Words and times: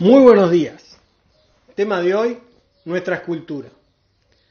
Muy 0.00 0.22
buenos 0.22 0.52
días. 0.52 0.96
Tema 1.74 2.00
de 2.00 2.14
hoy, 2.14 2.38
nuestra 2.84 3.16
escultura. 3.16 3.68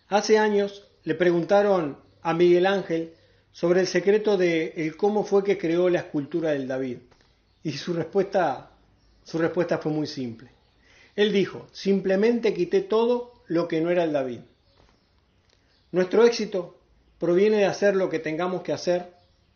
Hace 0.10 0.38
años 0.38 0.86
le 1.06 1.16
preguntaron 1.16 1.98
a 2.22 2.34
Miguel 2.34 2.66
Ángel 2.66 3.14
sobre 3.54 3.80
el 3.80 3.88
secreto 3.88 4.36
de 4.36 4.74
el 4.76 4.98
cómo 4.98 5.24
fue 5.24 5.46
que 5.46 5.58
creó 5.58 5.88
la 5.88 6.00
escultura 6.00 6.52
del 6.52 6.68
David. 6.68 6.98
Y 7.64 7.72
su 7.72 7.94
respuesta, 7.94 8.72
su 9.24 9.38
respuesta 9.38 9.78
fue 9.78 9.94
muy 9.94 10.06
simple. 10.06 10.50
Él 11.16 11.32
dijo, 11.32 11.66
simplemente 11.72 12.54
quité 12.54 12.82
todo 12.82 13.32
lo 13.48 13.70
que 13.70 13.80
no 13.80 13.90
era 13.90 14.04
el 14.04 14.12
David. 14.12 14.42
Nuestro 15.94 16.26
éxito 16.26 16.78
proviene 17.20 17.60
de 17.60 17.66
hacer 17.68 17.96
lo 17.96 18.10
que 18.10 18.20
tengamos 18.20 18.64
que 18.64 18.74
hacer, 18.74 19.14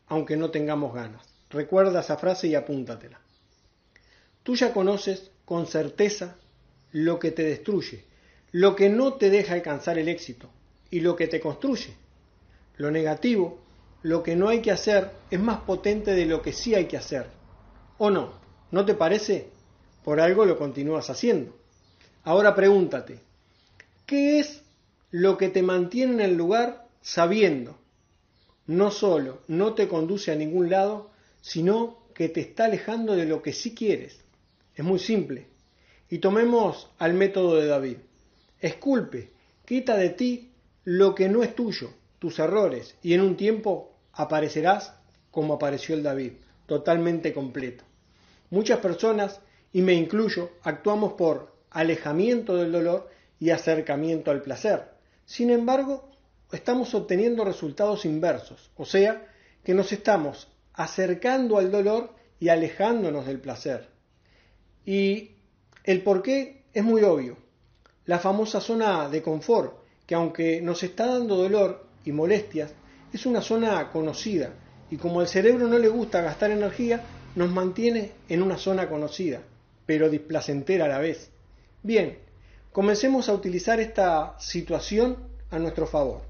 aunque 0.08 0.38
no 0.38 0.52
tengamos 0.52 0.94
ganas. 0.94 1.28
Recuerda 1.50 2.00
esa 2.00 2.16
frase 2.16 2.48
y 2.48 2.56
apúntatela. 2.56 3.20
Tú 4.44 4.56
ya 4.56 4.72
conoces 4.72 5.32
con 5.52 5.68
certeza 5.68 6.38
lo 6.94 7.20
que 7.20 7.32
te 7.32 7.44
destruye, 7.44 8.06
lo 8.54 8.74
que 8.74 8.88
no 8.88 9.16
te 9.16 9.30
deja 9.30 9.54
alcanzar 9.54 10.00
el 10.00 10.08
éxito 10.08 10.50
y 10.90 11.02
lo 11.02 11.18
que 11.18 11.28
te 11.28 11.42
construye. 11.42 11.94
Lo 12.78 12.90
negativo, 12.90 13.60
lo 14.02 14.24
que 14.24 14.38
no 14.38 14.48
hay 14.48 14.62
que 14.62 14.72
hacer, 14.72 15.12
es 15.30 15.42
más 15.42 15.60
potente 15.64 16.12
de 16.12 16.26
lo 16.26 16.42
que 16.42 16.54
sí 16.54 16.74
hay 16.74 16.86
que 16.86 16.96
hacer. 16.96 17.26
¿O 17.98 18.10
no? 18.10 18.32
¿No 18.72 18.86
te 18.86 18.94
parece? 18.94 19.50
Por 20.06 20.22
algo 20.22 20.46
lo 20.46 20.58
continúas 20.58 21.10
haciendo. 21.10 21.54
Ahora 22.24 22.56
pregúntate, 22.56 23.20
¿qué 24.06 24.40
es 24.40 24.62
lo 25.10 25.38
que 25.38 25.50
te 25.50 25.64
mantiene 25.64 26.14
en 26.14 26.22
el 26.22 26.38
lugar 26.38 26.88
sabiendo? 27.02 27.78
No 28.68 28.90
solo 28.90 29.42
no 29.50 29.74
te 29.74 29.90
conduce 29.90 30.32
a 30.32 30.36
ningún 30.36 30.70
lado, 30.70 31.12
sino 31.42 31.98
que 32.16 32.30
te 32.30 32.40
está 32.40 32.64
alejando 32.64 33.18
de 33.18 33.26
lo 33.26 33.42
que 33.42 33.52
sí 33.52 33.76
quieres. 33.76 34.22
Es 34.76 34.86
muy 34.86 35.00
simple. 35.00 35.48
Y 36.10 36.20
tomemos 36.20 36.90
al 36.98 37.14
método 37.14 37.56
de 37.56 37.68
David. 37.68 37.98
Esculpe, 38.60 39.32
quita 39.66 39.98
de 39.98 40.10
ti 40.10 40.52
lo 40.84 41.16
que 41.16 41.30
no 41.30 41.44
es 41.44 41.56
tuyo, 41.56 41.94
tus 42.20 42.40
errores, 42.40 42.96
y 43.02 43.14
en 43.14 43.22
un 43.22 43.38
tiempo 43.38 43.96
aparecerás 44.14 44.94
como 45.32 45.54
apareció 45.54 45.96
el 45.96 46.04
David, 46.04 46.34
totalmente 46.66 47.34
completo. 47.34 47.84
Muchas 48.50 48.80
personas, 48.80 49.40
y 49.72 49.82
me 49.82 49.94
incluyo, 49.94 50.52
actuamos 50.64 51.14
por 51.14 51.56
alejamiento 51.70 52.56
del 52.58 52.72
dolor 52.72 53.10
y 53.40 53.52
acercamiento 53.52 54.30
al 54.30 54.42
placer. 54.42 54.92
Sin 55.26 55.50
embargo, 55.50 56.10
estamos 56.52 56.94
obteniendo 56.94 57.46
resultados 57.46 58.04
inversos, 58.06 58.72
o 58.76 58.86
sea, 58.86 59.26
que 59.64 59.74
nos 59.74 59.92
estamos 59.92 60.50
acercando 60.74 61.58
al 61.58 61.72
dolor 61.72 62.14
y 62.40 62.50
alejándonos 62.50 63.26
del 63.26 63.40
placer. 63.40 63.91
Y 64.86 65.32
el 65.84 66.02
por 66.02 66.22
qué 66.22 66.64
es 66.74 66.84
muy 66.84 67.04
obvio. 67.04 67.38
La 68.06 68.20
famosa 68.20 68.60
zona 68.60 69.10
de 69.10 69.22
confort, 69.22 69.76
que 70.06 70.16
aunque 70.16 70.62
nos 70.62 70.84
está 70.84 71.06
dando 71.06 71.36
dolor 71.36 71.86
y 72.04 72.12
molestias, 72.12 72.74
es 73.14 73.26
una 73.26 73.42
zona 73.42 73.92
conocida 73.92 74.54
y 74.90 74.98
como 74.98 75.22
al 75.22 75.28
cerebro 75.28 75.68
no 75.68 75.80
le 75.80 75.88
gusta 75.88 76.22
gastar 76.22 76.52
energía, 76.52 77.02
nos 77.36 77.50
mantiene 77.50 78.12
en 78.28 78.42
una 78.42 78.58
zona 78.58 78.90
conocida, 78.90 79.42
pero 79.86 80.10
displacentera 80.10 80.86
a 80.86 80.90
la 80.90 81.00
vez. 81.00 81.32
Bien, 81.82 82.18
comencemos 82.72 83.30
a 83.30 83.34
utilizar 83.34 83.80
esta 83.80 84.36
situación 84.40 85.18
a 85.50 85.60
nuestro 85.60 85.88
favor. 85.88 86.22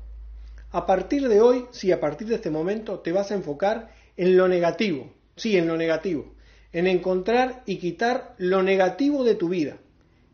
A 0.71 0.85
partir 0.85 1.27
de 1.27 1.41
hoy, 1.41 1.65
sí, 1.71 1.91
a 1.91 1.99
partir 1.99 2.27
de 2.27 2.35
este 2.35 2.51
momento, 2.51 2.99
te 2.99 3.11
vas 3.11 3.31
a 3.31 3.35
enfocar 3.35 3.93
en 4.15 4.37
lo 4.37 4.47
negativo, 4.47 5.11
sí, 5.35 5.57
en 5.57 5.67
lo 5.67 5.75
negativo, 5.75 6.33
en 6.73 6.87
encontrar 6.87 7.63
y 7.65 7.77
quitar 7.77 8.35
lo 8.37 8.63
negativo 8.63 9.23
de 9.23 9.35
tu 9.35 9.49
vida. 9.49 9.77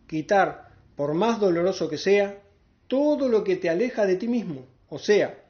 Quitar, 0.07 0.69
por 0.95 1.13
más 1.13 1.39
doloroso 1.39 1.89
que 1.89 1.97
sea, 1.97 2.41
todo 2.87 3.27
lo 3.27 3.43
que 3.43 3.55
te 3.57 3.69
aleja 3.69 4.05
de 4.05 4.15
ti 4.15 4.27
mismo. 4.27 4.67
O 4.89 4.99
sea, 4.99 5.43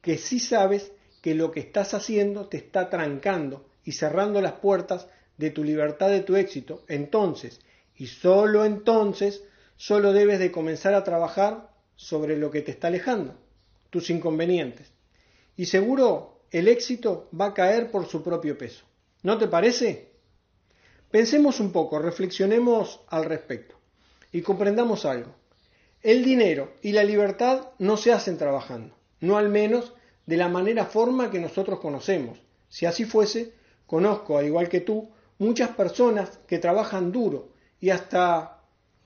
que 0.00 0.16
sí 0.16 0.40
sabes 0.40 0.92
que 1.22 1.34
lo 1.34 1.50
que 1.50 1.60
estás 1.60 1.94
haciendo 1.94 2.46
te 2.46 2.56
está 2.56 2.88
trancando 2.88 3.66
y 3.84 3.92
cerrando 3.92 4.40
las 4.40 4.54
puertas 4.54 5.08
de 5.36 5.50
tu 5.50 5.64
libertad, 5.64 6.08
de 6.08 6.20
tu 6.20 6.36
éxito. 6.36 6.84
Entonces, 6.88 7.60
y 7.96 8.06
solo 8.06 8.64
entonces, 8.64 9.42
solo 9.76 10.12
debes 10.12 10.38
de 10.38 10.50
comenzar 10.50 10.94
a 10.94 11.04
trabajar 11.04 11.70
sobre 11.96 12.36
lo 12.36 12.50
que 12.50 12.62
te 12.62 12.70
está 12.70 12.88
alejando, 12.88 13.34
tus 13.90 14.08
inconvenientes. 14.08 14.90
Y 15.56 15.66
seguro 15.66 16.40
el 16.50 16.68
éxito 16.68 17.28
va 17.38 17.46
a 17.46 17.54
caer 17.54 17.90
por 17.90 18.06
su 18.06 18.22
propio 18.22 18.56
peso. 18.56 18.84
¿No 19.22 19.36
te 19.36 19.48
parece? 19.48 20.12
Pensemos 21.10 21.60
un 21.60 21.72
poco, 21.72 21.98
reflexionemos 21.98 23.00
al 23.08 23.26
respecto 23.26 23.74
y 24.32 24.40
comprendamos 24.40 25.04
algo. 25.04 25.34
El 26.02 26.24
dinero 26.24 26.72
y 26.80 26.92
la 26.92 27.04
libertad 27.04 27.68
no 27.78 27.98
se 27.98 28.12
hacen 28.12 28.38
trabajando, 28.38 28.96
no 29.20 29.36
al 29.36 29.50
menos 29.50 29.92
de 30.24 30.38
la 30.38 30.48
manera 30.48 30.86
forma 30.86 31.30
que 31.30 31.38
nosotros 31.38 31.80
conocemos. 31.80 32.38
Si 32.70 32.86
así 32.86 33.04
fuese, 33.04 33.52
conozco, 33.86 34.38
al 34.38 34.46
igual 34.46 34.70
que 34.70 34.80
tú, 34.80 35.10
muchas 35.38 35.70
personas 35.70 36.38
que 36.46 36.58
trabajan 36.58 37.12
duro 37.12 37.50
y 37.78 37.90
hasta 37.90 38.62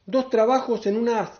dos 0.07 0.31
trabajos 0.31 0.87
en 0.87 0.97
unas 0.97 1.31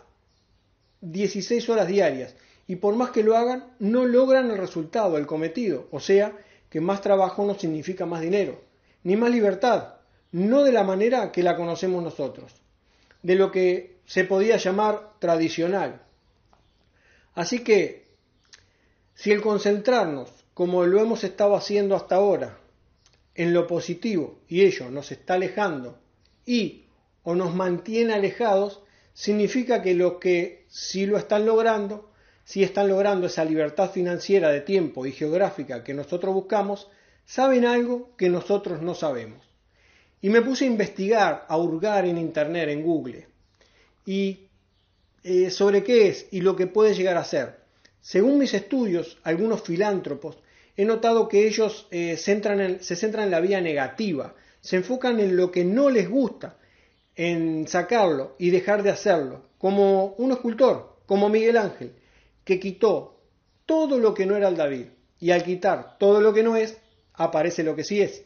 16 0.99 1.69
horas 1.69 1.87
diarias 1.87 2.35
y 2.67 2.77
por 2.77 2.95
más 2.95 3.11
que 3.11 3.23
lo 3.23 3.37
hagan, 3.37 3.75
no 3.79 4.05
logran 4.05 4.51
el 4.51 4.57
resultado, 4.57 5.17
el 5.17 5.27
cometido, 5.27 5.87
o 5.91 5.99
sea, 6.01 6.35
que 6.69 6.81
más 6.81 7.01
trabajo 7.01 7.45
no 7.45 7.57
significa 7.57 8.05
más 8.05 8.21
dinero, 8.21 8.64
ni 9.05 9.15
más 9.15 9.31
libertad, 9.31 9.93
no 10.31 10.63
de 10.63 10.73
la 10.73 10.83
manera 10.83 11.31
que 11.31 11.43
la 11.43 11.55
conocemos 11.55 12.03
nosotros, 12.03 12.51
de 13.23 13.35
lo 13.35 13.51
que 13.51 13.99
se 14.05 14.25
podía 14.25 14.57
llamar 14.57 15.13
tradicional. 15.19 16.01
Así 17.35 17.63
que, 17.63 18.07
si 19.13 19.31
el 19.31 19.41
concentrarnos, 19.41 20.29
como 20.53 20.85
lo 20.85 20.99
hemos 20.99 21.23
estado 21.23 21.55
haciendo 21.55 21.95
hasta 21.95 22.15
ahora, 22.15 22.57
en 23.35 23.53
lo 23.53 23.67
positivo 23.67 24.39
y 24.47 24.61
ello 24.65 24.89
nos 24.89 25.11
está 25.11 25.35
alejando 25.35 25.99
y 26.45 26.85
o 27.23 27.35
nos 27.35 27.53
mantiene 27.53 28.13
alejados, 28.13 28.81
significa 29.13 29.81
que 29.81 29.93
lo 29.93 30.19
que 30.19 30.65
sí 30.67 31.05
lo 31.05 31.17
están 31.17 31.45
logrando 31.45 32.09
si 32.43 32.63
están 32.63 32.87
logrando 32.87 33.27
esa 33.27 33.43
libertad 33.43 33.89
financiera 33.89 34.49
de 34.49 34.61
tiempo 34.61 35.05
y 35.05 35.11
geográfica 35.11 35.83
que 35.83 35.95
nosotros 35.95 36.33
buscamos, 36.33 36.87
saben 37.25 37.65
algo 37.65 38.15
que 38.17 38.29
nosotros 38.29 38.81
no 38.81 38.95
sabemos. 38.95 39.45
Y 40.21 40.29
me 40.29 40.41
puse 40.41 40.65
a 40.65 40.67
investigar, 40.67 41.45
a 41.47 41.57
hurgar 41.57 42.05
en 42.05 42.17
Internet, 42.17 42.69
en 42.69 42.83
Google, 42.83 43.27
y 44.05 44.47
eh, 45.23 45.49
sobre 45.49 45.83
qué 45.83 46.07
es 46.07 46.27
y 46.31 46.41
lo 46.41 46.55
que 46.55 46.67
puede 46.67 46.93
llegar 46.93 47.17
a 47.17 47.23
ser. 47.23 47.59
Según 48.01 48.37
mis 48.37 48.53
estudios, 48.53 49.17
algunos 49.23 49.63
filántropos, 49.63 50.37
he 50.77 50.85
notado 50.85 51.27
que 51.27 51.47
ellos 51.47 51.87
eh, 51.91 52.17
se 52.17 52.35
centran 52.95 53.23
en 53.23 53.31
la 53.31 53.39
vía 53.39 53.61
negativa, 53.61 54.35
se 54.61 54.77
enfocan 54.77 55.19
en 55.19 55.35
lo 55.35 55.51
que 55.51 55.65
no 55.65 55.89
les 55.89 56.09
gusta, 56.09 56.57
en 57.15 57.67
sacarlo 57.67 58.35
y 58.37 58.49
dejar 58.49 58.83
de 58.83 58.91
hacerlo, 58.91 59.43
como 59.57 60.15
un 60.17 60.31
escultor, 60.31 60.97
como 61.05 61.29
Miguel 61.29 61.57
Ángel, 61.57 61.93
que 62.43 62.59
quitó 62.59 63.19
todo 63.65 63.99
lo 63.99 64.13
que 64.13 64.25
no 64.25 64.35
era 64.35 64.49
el 64.49 64.57
David, 64.57 64.87
y 65.19 65.31
al 65.31 65.43
quitar 65.43 65.97
todo 65.97 66.21
lo 66.21 66.33
que 66.33 66.43
no 66.43 66.55
es, 66.55 66.77
aparece 67.17 67.63
lo 67.63 67.75
que 67.75 67.83
sí 67.83 68.01
es. 68.01 68.23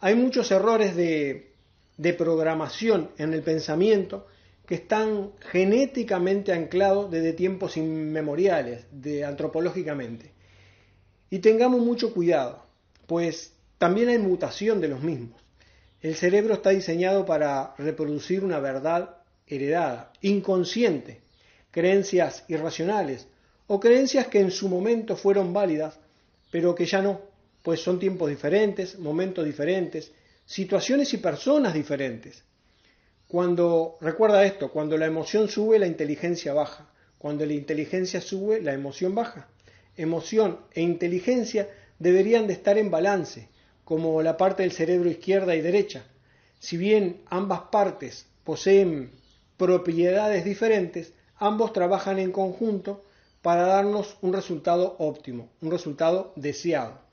Hay 0.00 0.14
muchos 0.14 0.50
errores 0.50 0.94
de, 0.94 1.52
de 1.96 2.14
programación 2.14 3.10
en 3.18 3.34
el 3.34 3.42
pensamiento 3.42 4.26
que 4.66 4.76
están 4.76 5.32
genéticamente 5.50 6.52
anclados 6.52 7.10
desde 7.10 7.32
tiempos 7.32 7.76
inmemoriales, 7.76 8.86
de 8.92 9.24
antropológicamente. 9.24 10.32
Y 11.30 11.38
tengamos 11.38 11.80
mucho 11.80 12.12
cuidado, 12.12 12.64
pues 13.06 13.54
también 13.78 14.08
hay 14.08 14.18
mutación 14.18 14.80
de 14.80 14.88
los 14.88 15.02
mismos. 15.02 15.40
El 16.00 16.14
cerebro 16.14 16.54
está 16.54 16.70
diseñado 16.70 17.24
para 17.24 17.74
reproducir 17.78 18.44
una 18.44 18.60
verdad 18.60 19.16
heredada, 19.46 20.12
inconsciente, 20.20 21.20
creencias 21.70 22.44
irracionales 22.48 23.26
o 23.66 23.80
creencias 23.80 24.28
que 24.28 24.40
en 24.40 24.50
su 24.50 24.68
momento 24.68 25.16
fueron 25.16 25.52
válidas, 25.52 25.98
pero 26.50 26.74
que 26.74 26.86
ya 26.86 27.02
no, 27.02 27.20
pues 27.62 27.80
son 27.80 27.98
tiempos 27.98 28.30
diferentes, 28.30 28.98
momentos 28.98 29.44
diferentes, 29.44 30.12
situaciones 30.44 31.12
y 31.14 31.18
personas 31.18 31.74
diferentes. 31.74 32.44
Cuando, 33.26 33.96
recuerda 34.00 34.44
esto, 34.44 34.70
cuando 34.70 34.96
la 34.96 35.06
emoción 35.06 35.48
sube, 35.48 35.78
la 35.78 35.86
inteligencia 35.86 36.54
baja. 36.54 36.88
Cuando 37.18 37.44
la 37.44 37.52
inteligencia 37.52 38.20
sube, 38.20 38.62
la 38.62 38.72
emoción 38.72 39.14
baja. 39.14 39.48
Emoción 39.96 40.60
e 40.72 40.80
inteligencia 40.80 41.68
deberían 41.98 42.46
de 42.46 42.54
estar 42.54 42.78
en 42.78 42.90
balance, 42.90 43.48
como 43.84 44.22
la 44.22 44.36
parte 44.36 44.62
del 44.62 44.72
cerebro 44.72 45.10
izquierda 45.10 45.54
y 45.56 45.60
derecha. 45.60 46.04
Si 46.58 46.76
bien 46.76 47.20
ambas 47.26 47.62
partes 47.72 48.26
poseen 48.44 49.10
propiedades 49.56 50.44
diferentes, 50.44 51.12
ambos 51.36 51.72
trabajan 51.72 52.18
en 52.18 52.32
conjunto 52.32 53.04
para 53.42 53.66
darnos 53.66 54.16
un 54.22 54.32
resultado 54.32 54.96
óptimo, 54.98 55.50
un 55.60 55.70
resultado 55.70 56.32
deseado. 56.36 57.07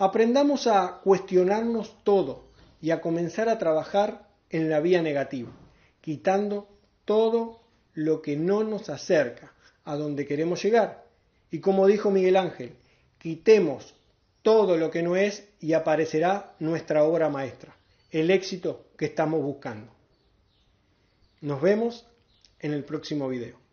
Aprendamos 0.00 0.68
a 0.68 1.00
cuestionarnos 1.02 2.04
todo 2.04 2.44
y 2.80 2.92
a 2.92 3.00
comenzar 3.00 3.48
a 3.48 3.58
trabajar 3.58 4.28
en 4.48 4.70
la 4.70 4.78
vía 4.78 5.02
negativa, 5.02 5.50
quitando 6.00 6.68
todo 7.04 7.60
lo 7.94 8.22
que 8.22 8.36
no 8.36 8.62
nos 8.62 8.90
acerca 8.90 9.52
a 9.84 9.96
donde 9.96 10.24
queremos 10.24 10.62
llegar. 10.62 11.04
Y 11.50 11.58
como 11.58 11.88
dijo 11.88 12.12
Miguel 12.12 12.36
Ángel, 12.36 12.76
quitemos 13.18 13.96
todo 14.42 14.76
lo 14.76 14.92
que 14.92 15.02
no 15.02 15.16
es 15.16 15.48
y 15.60 15.72
aparecerá 15.72 16.54
nuestra 16.60 17.02
obra 17.02 17.28
maestra, 17.28 17.76
el 18.12 18.30
éxito 18.30 18.86
que 18.96 19.06
estamos 19.06 19.42
buscando. 19.42 19.92
Nos 21.40 21.60
vemos 21.60 22.06
en 22.60 22.72
el 22.72 22.84
próximo 22.84 23.28
video. 23.28 23.67